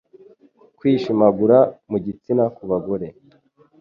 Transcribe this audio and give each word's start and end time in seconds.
kwishimagura 0.77 1.57
mu 1.89 1.97
gitsina 2.05 2.43
ku 2.55 2.63
bagore 2.69 3.07